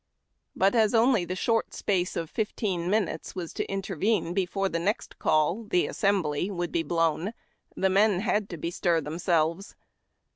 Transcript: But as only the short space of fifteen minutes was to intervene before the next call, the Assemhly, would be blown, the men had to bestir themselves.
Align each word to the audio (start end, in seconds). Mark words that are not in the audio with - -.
But 0.55 0.73
as 0.73 0.95
only 0.95 1.25
the 1.25 1.35
short 1.35 1.75
space 1.75 2.15
of 2.15 2.27
fifteen 2.27 2.89
minutes 2.89 3.35
was 3.35 3.53
to 3.53 3.71
intervene 3.71 4.33
before 4.33 4.67
the 4.67 4.79
next 4.79 5.19
call, 5.19 5.65
the 5.65 5.85
Assemhly, 5.85 6.49
would 6.49 6.71
be 6.71 6.81
blown, 6.81 7.35
the 7.75 7.87
men 7.91 8.21
had 8.21 8.49
to 8.49 8.57
bestir 8.57 8.99
themselves. 8.99 9.75